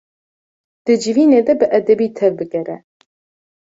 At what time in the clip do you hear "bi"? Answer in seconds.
1.59-1.65